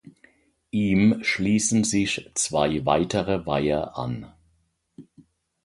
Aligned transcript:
Ihm 0.71 1.19
schließen 1.23 1.83
sich 1.83 2.31
zwei 2.33 2.87
weitere 2.87 3.45
Weiher 3.45 3.99
an. 3.99 4.33